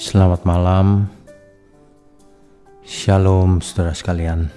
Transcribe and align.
Selamat 0.00 0.48
malam, 0.48 1.12
Shalom 2.88 3.60
saudara 3.60 3.92
sekalian. 3.92 4.48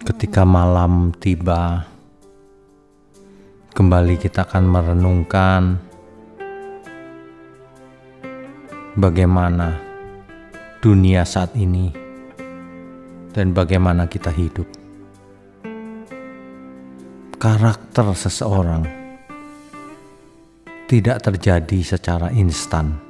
Ketika 0.00 0.48
malam 0.48 1.12
tiba, 1.12 1.84
kembali 3.76 4.16
kita 4.16 4.48
akan 4.48 4.64
merenungkan 4.64 5.76
bagaimana 8.96 9.76
dunia 10.80 11.28
saat 11.28 11.52
ini 11.60 11.92
dan 13.36 13.52
bagaimana 13.52 14.08
kita 14.08 14.32
hidup. 14.32 14.72
Karakter 17.36 18.08
seseorang 18.16 19.03
tidak 20.84 21.24
terjadi 21.24 21.80
secara 21.80 22.28
instan. 22.36 23.00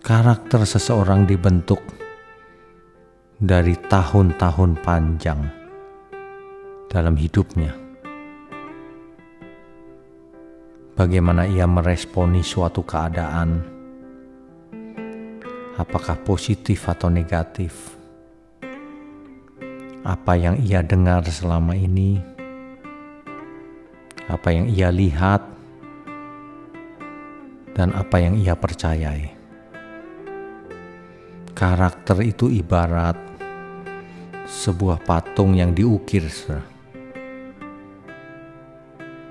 Karakter 0.00 0.64
seseorang 0.64 1.28
dibentuk 1.28 1.84
dari 3.36 3.76
tahun-tahun 3.76 4.80
panjang 4.80 5.40
dalam 6.88 7.12
hidupnya. 7.12 7.76
Bagaimana 10.96 11.44
ia 11.44 11.68
meresponi 11.68 12.40
suatu 12.40 12.80
keadaan, 12.80 13.60
apakah 15.76 16.16
positif 16.24 16.88
atau 16.88 17.12
negatif, 17.12 18.00
apa 20.08 20.32
yang 20.40 20.56
ia 20.64 20.80
dengar 20.80 21.24
selama 21.28 21.76
ini, 21.76 22.39
apa 24.30 24.54
yang 24.54 24.70
ia 24.70 24.94
lihat, 24.94 25.42
dan 27.74 27.90
apa 27.90 28.16
yang 28.22 28.38
ia 28.38 28.54
percayai. 28.54 29.34
Karakter 31.50 32.22
itu 32.22 32.46
ibarat 32.48 33.18
sebuah 34.46 35.02
patung 35.02 35.58
yang 35.58 35.74
diukir. 35.74 36.26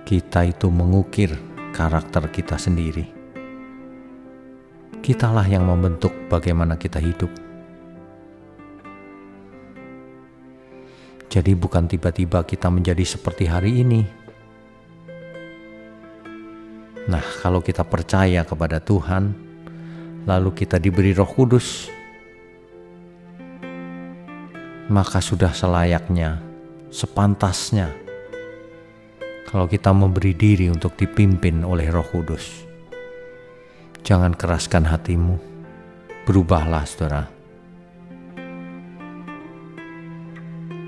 Kita 0.05 0.41
itu 0.45 0.67
mengukir 0.69 1.33
karakter 1.73 2.27
kita 2.33 2.57
sendiri. 2.57 3.05
Kitalah 4.99 5.47
yang 5.47 5.63
membentuk 5.63 6.11
bagaimana 6.27 6.75
kita 6.75 6.99
hidup. 6.99 7.31
Jadi, 11.29 11.53
bukan 11.53 11.85
tiba-tiba 11.85 12.41
kita 12.41 12.73
menjadi 12.73 13.05
seperti 13.05 13.45
hari 13.45 13.85
ini. 13.85 14.01
Nah, 17.09 17.25
kalau 17.41 17.57
kita 17.57 17.81
percaya 17.81 18.45
kepada 18.45 18.77
Tuhan, 18.77 19.33
lalu 20.29 20.53
kita 20.53 20.77
diberi 20.77 21.09
Roh 21.17 21.25
Kudus, 21.25 21.89
maka 24.93 25.17
sudah 25.17 25.49
selayaknya, 25.49 26.37
sepantasnya, 26.93 27.89
kalau 29.49 29.65
kita 29.65 29.89
memberi 29.89 30.37
diri 30.37 30.69
untuk 30.69 30.93
dipimpin 30.93 31.65
oleh 31.65 31.89
Roh 31.89 32.05
Kudus. 32.05 32.69
Jangan 34.05 34.37
keraskan 34.37 34.85
hatimu, 34.85 35.41
berubahlah, 36.29 36.85
saudara. 36.85 37.25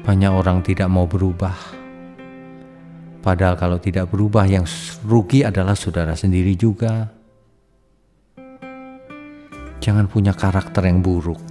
Banyak 0.05 0.31
orang 0.37 0.61
tidak 0.61 0.85
mau 0.85 1.09
berubah, 1.09 1.80
padahal 3.21 3.55
kalau 3.55 3.77
tidak 3.77 4.09
berubah, 4.09 4.49
yang 4.49 4.65
rugi 5.05 5.45
adalah 5.45 5.77
saudara 5.77 6.17
sendiri 6.17 6.57
juga. 6.57 7.07
Jangan 9.81 10.05
punya 10.05 10.33
karakter 10.33 10.85
yang 10.85 11.01
buruk. 11.01 11.41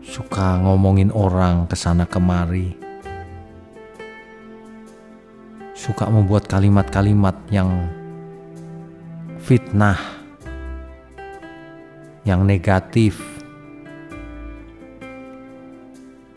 Suka 0.00 0.60
ngomongin 0.60 1.08
orang 1.12 1.64
ke 1.64 1.76
sana 1.76 2.04
kemari, 2.04 2.76
suka 5.72 6.06
membuat 6.12 6.46
kalimat-kalimat 6.48 7.32
yang 7.48 7.88
fitnah, 9.40 9.96
yang 12.28 12.44
negatif, 12.44 13.16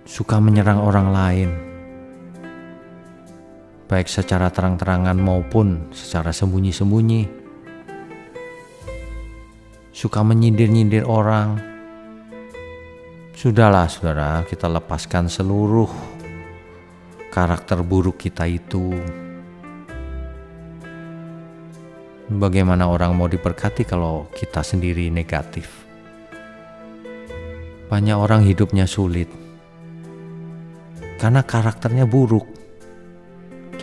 suka 0.08 0.40
menyerang 0.40 0.80
orang 0.80 1.08
lain, 1.12 1.50
baik 3.86 4.10
secara 4.10 4.50
terang-terangan 4.50 5.18
maupun 5.18 5.94
secara 5.94 6.34
sembunyi-sembunyi, 6.34 7.22
suka 9.94 10.20
menyindir-nyindir 10.26 11.06
orang 11.06 11.76
Sudahlah 13.36 13.92
saudara, 13.92 14.48
kita 14.48 14.72
lepaskan 14.72 15.28
seluruh 15.28 15.92
karakter 17.36 17.84
buruk 17.84 18.16
kita 18.16 18.48
itu. 18.48 18.96
Bagaimana 22.32 22.88
orang 22.88 23.12
mau 23.12 23.28
diberkati 23.28 23.84
kalau 23.84 24.32
kita 24.32 24.64
sendiri 24.64 25.12
negatif? 25.12 25.68
Banyak 27.92 28.16
orang 28.16 28.48
hidupnya 28.48 28.88
sulit 28.88 29.28
karena 31.20 31.44
karakternya 31.44 32.08
buruk. 32.08 32.55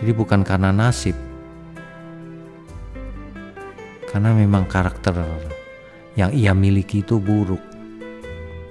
Jadi 0.03 0.11
bukan 0.19 0.43
karena 0.43 0.75
nasib. 0.75 1.15
Karena 4.03 4.35
memang 4.35 4.67
karakter 4.67 5.15
yang 6.19 6.27
ia 6.35 6.51
miliki 6.51 7.07
itu 7.07 7.23
buruk 7.23 7.63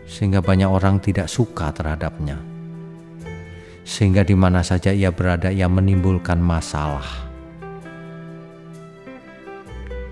sehingga 0.05 0.45
banyak 0.45 0.69
orang 0.69 1.01
tidak 1.01 1.33
suka 1.33 1.73
terhadapnya. 1.73 2.37
Sehingga 3.81 4.29
di 4.29 4.37
mana 4.37 4.61
saja 4.61 4.93
ia 4.93 5.09
berada, 5.09 5.49
ia 5.49 5.73
menimbulkan 5.73 6.37
masalah. 6.37 7.09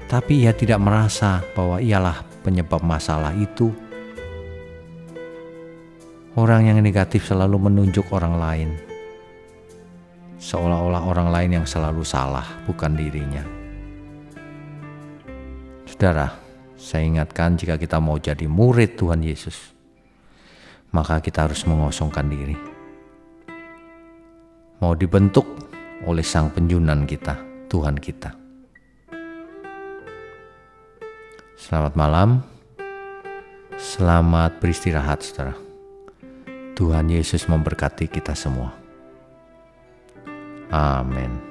Tapi 0.08 0.48
ia 0.48 0.56
tidak 0.56 0.81
merasa 0.81 1.44
bahwa 1.52 1.84
ialah 1.84 2.25
penyebab 2.41 2.81
masalah 2.81 3.37
itu. 3.37 3.69
Orang 6.32 6.64
yang 6.64 6.81
negatif 6.81 7.28
selalu 7.28 7.69
menunjuk 7.69 8.08
orang 8.08 8.41
lain, 8.41 8.70
seolah-olah 10.41 11.05
orang 11.05 11.28
lain 11.28 11.51
yang 11.61 11.67
selalu 11.69 12.01
salah, 12.01 12.49
bukan 12.65 12.97
dirinya. 12.97 13.45
Saudara, 15.84 16.33
saya 16.81 17.05
ingatkan 17.05 17.61
jika 17.61 17.77
kita 17.77 18.01
mau 18.01 18.17
jadi 18.17 18.49
murid 18.49 18.97
Tuhan 18.97 19.21
Yesus, 19.21 19.77
maka 20.97 21.21
kita 21.21 21.45
harus 21.45 21.61
mengosongkan 21.69 22.25
diri. 22.33 22.56
Mau 24.81 24.97
dibentuk 24.97 25.45
oleh 26.09 26.25
Sang 26.25 26.49
Penjunan 26.49 27.05
kita, 27.05 27.37
Tuhan 27.69 28.00
kita. 28.00 28.33
Selamat 31.61 31.93
malam, 31.93 32.41
selamat 33.77 34.56
beristirahat, 34.56 35.21
saudara. 35.21 35.53
Tuhan 36.73 37.12
Yesus 37.12 37.45
memberkati 37.45 38.09
kita 38.09 38.33
semua. 38.33 38.80
Amin. 40.72 41.50